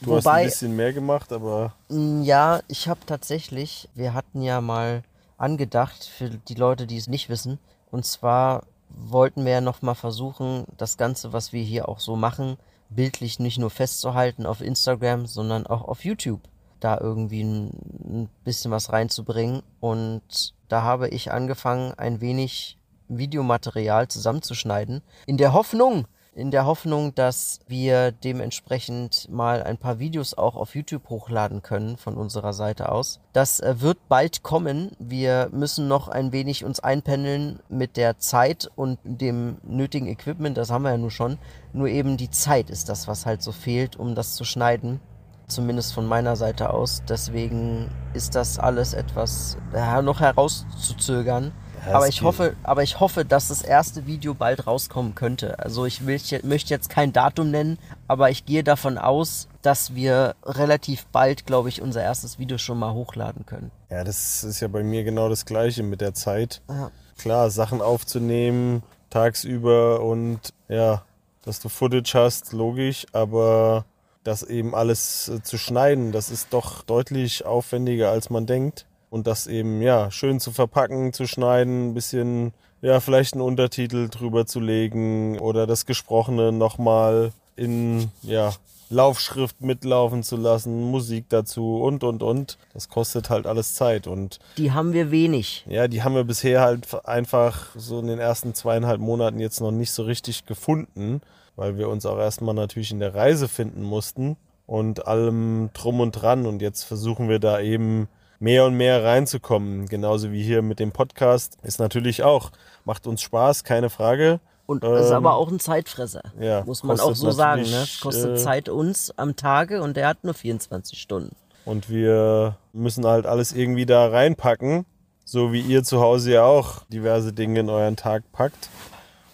[0.01, 1.73] Du Wobei, hast ein bisschen mehr gemacht, aber.
[1.89, 5.03] Mm, ja, ich habe tatsächlich, wir hatten ja mal
[5.37, 7.59] angedacht, für die Leute, die es nicht wissen,
[7.91, 12.57] und zwar wollten wir ja nochmal versuchen, das Ganze, was wir hier auch so machen,
[12.89, 16.41] bildlich nicht nur festzuhalten auf Instagram, sondern auch auf YouTube.
[16.79, 19.63] da irgendwie ein, bisschen was reinzubringen.
[19.81, 22.77] Und da habe ich angefangen, ein wenig
[23.09, 26.07] Videomaterial zusammenzuschneiden, in der Hoffnung,
[26.39, 31.97] in der Hoffnung, dass wir dementsprechend mal ein paar Videos auch auf YouTube hochladen können
[31.97, 33.19] von unserer Seite aus.
[33.33, 34.91] Das äh, wird bald kommen.
[34.97, 40.57] Wir müssen noch ein wenig uns einpendeln mit der Zeit und dem nötigen Equipment.
[40.57, 41.37] Das haben wir ja nur schon.
[41.73, 45.01] Nur eben die Zeit ist das, was halt so fehlt, um das zu schneiden.
[45.47, 47.03] Zumindest von meiner Seite aus.
[47.09, 51.51] Deswegen ist das alles etwas ja, noch herauszuzögern.
[51.85, 52.23] Ja, aber ich geht.
[52.23, 55.59] hoffe, aber ich hoffe, dass das erste Video bald rauskommen könnte.
[55.59, 60.35] Also ich will, möchte jetzt kein Datum nennen, aber ich gehe davon aus, dass wir
[60.45, 63.71] relativ bald, glaube ich, unser erstes Video schon mal hochladen können.
[63.89, 66.61] Ja, das ist ja bei mir genau das Gleiche mit der Zeit.
[66.69, 66.91] Ja.
[67.17, 71.03] Klar, Sachen aufzunehmen, tagsüber und ja,
[71.43, 73.85] dass du Footage hast, logisch, aber
[74.23, 78.85] das eben alles äh, zu schneiden, das ist doch deutlich aufwendiger, als man denkt.
[79.09, 84.07] Und das eben, ja, schön zu verpacken, zu schneiden, ein bisschen, ja, vielleicht einen Untertitel
[84.09, 88.53] drüber zu legen oder das Gesprochene nochmal in, ja,
[88.91, 92.57] Laufschrift mitlaufen zu lassen, Musik dazu und, und, und.
[92.73, 95.63] Das kostet halt alles Zeit und Die haben wir wenig.
[95.69, 99.71] ja, die haben wir bisher halt einfach so in den ersten zweieinhalb Monaten jetzt noch
[99.71, 101.21] nicht so richtig gefunden,
[101.55, 106.13] weil wir uns auch erstmal natürlich in der Reise finden mussten und allem drum und
[106.13, 106.47] dran.
[106.47, 108.07] Und jetzt versuchen wir da eben
[108.39, 109.85] mehr und mehr reinzukommen.
[109.87, 111.57] Genauso wie hier mit dem Podcast.
[111.63, 112.51] Ist natürlich auch,
[112.85, 114.39] macht uns Spaß, keine Frage.
[114.65, 116.21] Und das ist Ähm, aber auch ein Zeitfresser.
[116.39, 117.63] ja, muss man auch so sagen.
[117.63, 117.85] Ne?
[118.01, 121.35] Kostet äh, Zeit uns am Tage und der hat nur 24 Stunden.
[121.65, 124.85] Und wir müssen halt alles irgendwie da reinpacken,
[125.25, 128.69] so wie ihr zu Hause ja auch diverse Dinge in euren Tag packt.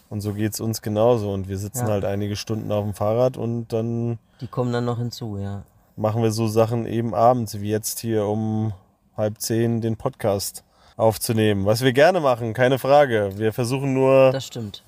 [0.10, 1.32] Und so geht's uns genauso.
[1.34, 1.94] Und wir sitzen Ja.
[1.94, 5.64] halt einige Stunden auf dem Fahrrad und dann Die kommen dann noch hinzu, ja.
[5.98, 8.74] machen wir so Sachen eben abends, wie jetzt hier um
[9.18, 10.64] halb zehn den Podcast
[10.98, 11.66] aufzunehmen.
[11.66, 13.32] Was wir gerne machen, keine Frage.
[13.38, 14.38] Wir versuchen nur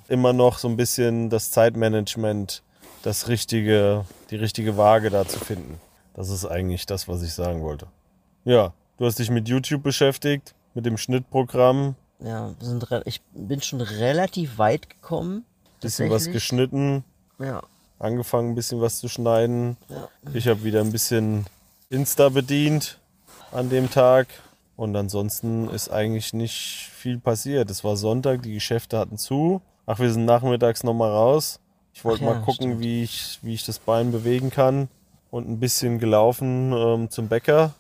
[0.07, 2.63] immer noch so ein bisschen das Zeitmanagement,
[3.03, 5.79] das richtige, die richtige Waage da zu finden.
[6.13, 7.87] Das ist eigentlich das, was ich sagen wollte.
[8.45, 13.61] Ja, du hast dich mit YouTube beschäftigt, mit dem Schnittprogramm, Ja, wir sind ich bin
[13.61, 15.45] schon relativ weit gekommen.
[15.81, 17.03] bisschen was geschnitten,
[17.39, 17.61] Ja,
[17.99, 19.77] angefangen ein bisschen was zu schneiden.
[19.89, 20.07] ja.
[20.33, 21.45] Ich habe wieder ein bisschen
[21.89, 22.99] Insta bedient
[23.51, 24.27] an dem Tag.
[24.75, 27.71] Und ansonsten ist eigentlich nicht viel passiert.
[27.71, 29.61] Es war Sonntag, die Geschäfte hatten zu.
[29.87, 31.59] Ach, wir sind nachmittags nochmal raus.
[31.93, 32.79] Ich wollte ja, mal gucken, stimmt.
[32.81, 34.87] wie ich, wie ich das Bein bewegen kann.
[35.31, 37.73] Und ein bisschen gelaufen ähm, zum Bäcker.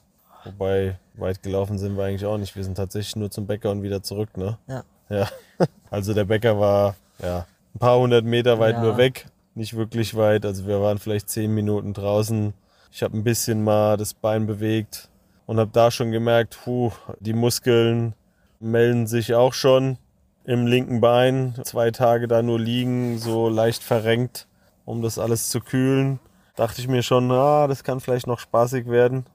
[0.43, 2.55] Wobei, weit gelaufen sind wir eigentlich auch nicht.
[2.55, 4.57] Wir sind tatsächlich nur zum Bäcker und wieder zurück, ne?
[4.67, 4.83] Ja.
[5.09, 5.27] Ja.
[5.89, 8.81] Also der Bäcker war ja ein paar hundert Meter weit Ja.
[8.81, 9.27] nur weg.
[9.55, 10.45] Nicht wirklich weit.
[10.45, 12.53] Also wir waren vielleicht zehn Minuten draußen.
[12.91, 15.09] Ich habe ein bisschen mal das Bein bewegt
[15.47, 18.13] und habe da schon gemerkt, puh, die Muskeln
[18.59, 19.97] melden sich auch schon
[20.43, 21.55] im linken Bein.
[21.63, 24.47] Zwei Tage da nur liegen, so leicht verrenkt,
[24.85, 26.19] um das alles zu kühlen.
[26.55, 29.25] Dachte ich mir schon, ah, das kann vielleicht noch spaßig werden.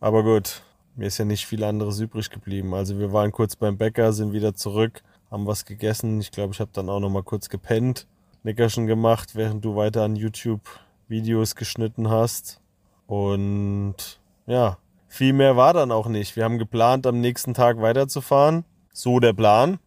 [0.00, 0.62] Aber gut,
[0.96, 2.74] mir ist ja nicht viel anderes übrig geblieben.
[2.74, 6.20] Also wir waren kurz beim Bäcker, sind wieder zurück, haben was gegessen.
[6.20, 8.06] Ich glaube, ich habe dann auch noch mal kurz gepennt,
[8.44, 10.62] Nickerchen gemacht, während du weiter an YouTube
[11.08, 12.60] Videos geschnitten hast.
[13.06, 14.78] Und ja,
[15.10, 16.36] viel mehr war dann auch nicht.
[16.36, 18.64] Wir haben geplant, am nächsten Tag weiterzufahren.
[18.92, 19.78] So der Plan.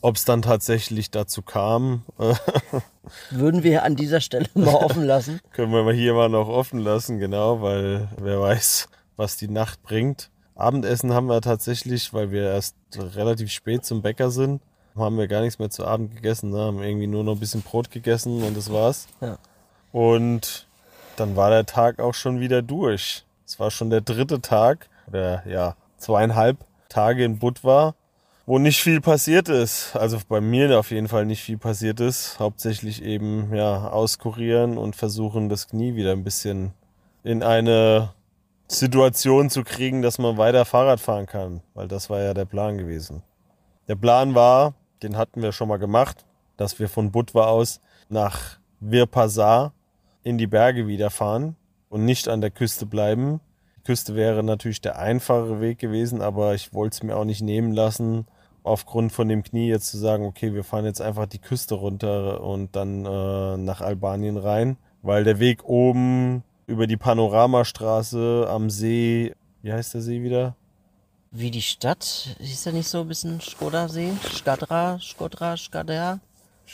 [0.00, 2.34] Ob es dann tatsächlich dazu kam, äh,
[3.30, 5.40] Würden wir an dieser Stelle mal offen lassen.
[5.52, 9.82] können wir mal hier mal noch offen lassen, genau, weil wer weiß, was die Nacht
[9.82, 10.30] bringt.
[10.54, 14.60] Abendessen haben wir tatsächlich, weil wir erst relativ spät zum Bäcker sind,
[14.96, 16.58] haben wir gar nichts mehr zu Abend gegessen, ne?
[16.58, 19.06] haben irgendwie nur noch ein bisschen Brot gegessen und das war's.
[19.20, 19.38] Ja.
[19.92, 20.66] Und
[21.16, 23.24] dann war der Tag auch schon wieder durch.
[23.48, 26.58] Es war schon der dritte Tag, oder ja, zweieinhalb
[26.90, 27.94] Tage in Budva,
[28.44, 29.96] wo nicht viel passiert ist.
[29.96, 32.38] Also bei mir auf jeden Fall nicht viel passiert ist.
[32.38, 36.74] Hauptsächlich eben, ja, auskurieren und versuchen, das Knie wieder ein bisschen
[37.24, 38.12] in eine
[38.68, 41.62] Situation zu kriegen, dass man weiter Fahrrad fahren kann.
[41.72, 43.22] Weil das war ja der Plan gewesen.
[43.88, 46.26] Der Plan war, den hatten wir schon mal gemacht,
[46.58, 47.80] dass wir von Budva aus
[48.10, 49.72] nach Virpasar
[50.22, 51.56] in die Berge wieder fahren
[51.88, 53.40] und nicht an der Küste bleiben.
[53.78, 57.42] Die Küste wäre natürlich der einfachere Weg gewesen, aber ich wollte es mir auch nicht
[57.42, 58.26] nehmen lassen,
[58.62, 62.42] aufgrund von dem Knie jetzt zu sagen, okay, wir fahren jetzt einfach die Küste runter
[62.42, 69.34] und dann äh, nach Albanien rein, weil der Weg oben über die Panoramastraße am See,
[69.62, 70.54] wie heißt der See wieder?
[71.30, 74.12] Wie die Stadt, hieß der nicht so ein bisschen Skoda-See?
[74.34, 76.20] Skadra, Skodra, Skadra?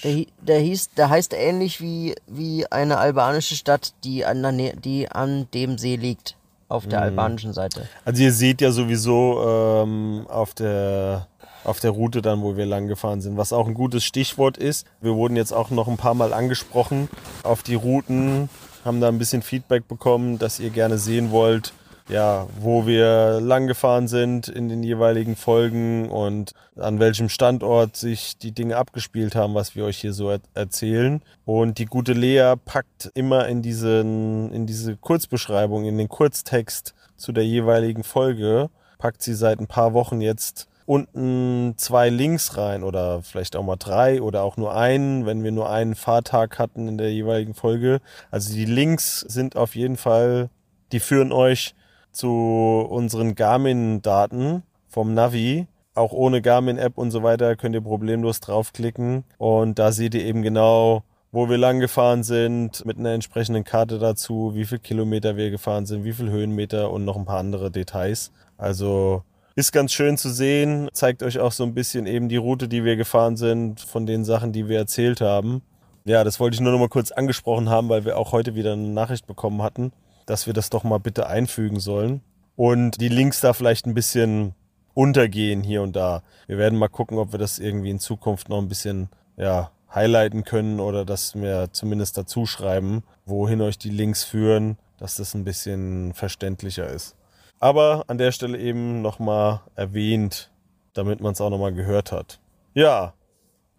[0.03, 5.09] Der, der hieß, der heißt ähnlich wie, wie eine albanische Stadt, die an, der die
[5.11, 6.37] an dem See liegt.
[6.69, 7.87] auf der albanischen Seite.
[8.05, 11.29] Also ihr seht ja sowieso ähm, auf der
[11.63, 14.87] auf der Route dann, wo wir lang gefahren sind, was auch ein gutes Stichwort ist.
[15.01, 17.09] Wir wurden jetzt auch noch ein paar Mal angesprochen
[17.43, 18.51] auf die Routen,
[18.85, 21.73] haben da ein bisschen Feedback bekommen, dass ihr gerne sehen wollt,
[22.09, 28.37] ja, wo wir lang gefahren sind in den jeweiligen Folgen und an welchem Standort sich
[28.37, 31.23] die Dinge abgespielt haben, was wir euch hier so er erzählen.
[31.47, 37.33] Und die gute Lea packt immer in diesen, in diese Kurzbeschreibung, in den Kurztext zu
[37.33, 43.23] der jeweiligen Folge, packt sie seit ein paar Wochen jetzt unten zwei Links rein oder
[43.23, 46.99] vielleicht auch mal drei oder auch nur einen, wenn wir nur einen Fahrtag hatten in
[46.99, 48.01] der jeweiligen Folge.
[48.31, 50.51] Also die Links sind auf jeden Fall,
[50.93, 51.75] die führen euch
[52.15, 55.67] zu unseren Garmin-Daten vom Navi.
[55.95, 59.25] Auch ohne Garmin-App und so weiter könnt ihr problemlos draufklicken.
[59.39, 63.99] Und da seht ihr eben genau, wo wir lang gefahren sind, mit einer entsprechenden Karte
[63.99, 67.71] dazu, wie viel Kilometer wir gefahren sind, wie viel Höhenmeter und noch ein paar andere
[67.71, 68.33] Details.
[68.57, 69.23] Also
[69.57, 72.85] ist ganz schön zu sehen, zeigt euch auch so ein bisschen eben die Route, die
[72.85, 75.63] wir gefahren sind, von den Sachen, die wir erzählt haben.
[76.05, 78.73] Ja, das wollte ich nur noch mal kurz angesprochen haben, weil wir auch heute wieder
[78.73, 79.93] eine Nachricht bekommen hatten
[80.27, 82.21] dass wir das doch mal bitte einfügen sollen.
[82.57, 84.55] Und die Links da vielleicht ein bisschen
[84.95, 86.23] untergehen hier und da.
[86.47, 90.45] Wir werden mal gucken, ob wir das irgendwie in Zukunft noch ein bisschen, ja, highlighten
[90.45, 95.45] können oder dass wir zumindest dazu schreiben, wohin euch die Links führen, dass das ein
[95.45, 97.17] bisschen verständlicher ist.
[97.61, 100.51] Aber an der Stelle eben nochmal erwähnt,
[100.93, 102.41] damit man es auch nochmal gehört hat.
[102.75, 103.15] Ja,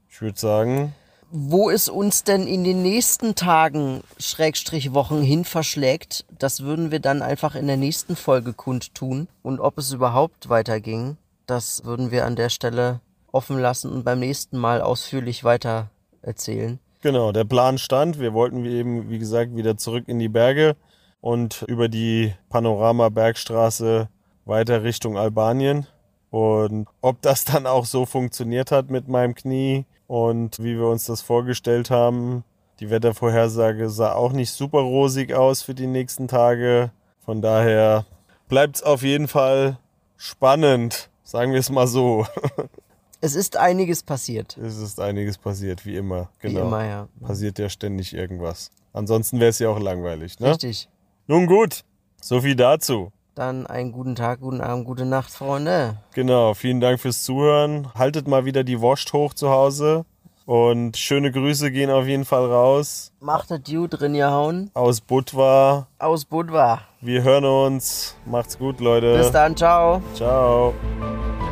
[0.09, 0.95] ich würde sagen,
[1.37, 6.99] wo es uns denn in den nächsten Tagen, Schrägstrich Wochen hin verschlägt, das würden wir
[6.99, 9.27] dann einfach in der nächsten Folge kundtun.
[9.43, 13.01] Und ob es überhaupt weiterging, das würden wir an der Stelle
[13.33, 15.89] offen lassen und beim nächsten Mal ausführlich weiter
[16.21, 16.79] erzählen.
[17.01, 18.19] Genau, der Plan stand.
[18.19, 20.77] Wir wollten eben, wie gesagt, wieder zurück in die Berge
[21.19, 24.07] und über die Panorama-Bergstraße
[24.45, 25.85] weiter Richtung Albanien.
[26.29, 31.05] Und ob das dann auch so funktioniert hat mit meinem Knie, und wie wir uns
[31.05, 32.43] das vorgestellt haben,
[32.79, 36.91] die Wettervorhersage sah auch nicht super rosig aus für die nächsten Tage.
[37.23, 38.05] Von daher
[38.47, 39.79] bleibt es auf jeden Fall
[40.17, 42.25] spannend, sagen wir es mal so.
[43.21, 44.55] Es ist einiges passiert.
[44.57, 46.29] Es ist einiges passiert, wie immer.
[46.39, 46.59] Genau.
[46.59, 47.07] Wie immer, ja.
[47.21, 48.69] Passiert ja ständig irgendwas.
[48.93, 50.51] Ansonsten wäre es ja auch langweilig, ne?
[50.51, 50.89] Richtig.
[51.25, 51.81] Nun gut,
[52.21, 53.11] so viel dazu.
[53.35, 55.97] Dann einen guten Tag, guten Abend, gute Nacht, Freunde.
[56.13, 57.89] Genau, vielen Dank fürs Zuhören.
[57.93, 60.05] Haltet mal wieder die Wurst hoch zu Hause.
[60.45, 63.11] Und schöne Grüße gehen auf jeden Fall raus.
[63.19, 64.71] Macht es gut, drin hauen.
[64.73, 65.87] Aus Budva.
[65.99, 66.81] Aus Budva.
[67.01, 68.15] Wir hören uns.
[68.25, 69.17] Macht's gut, Leute.
[69.17, 70.01] Bis dann, ciao.
[70.13, 70.73] Ciao.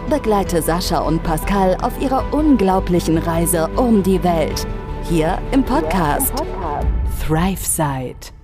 [0.09, 4.65] Begleite Sascha und Pascal auf ihrer unglaublichen Reise um die Welt.
[5.09, 6.87] Hier im Podcast, ja, im Podcast.
[7.27, 8.42] Thrive Side.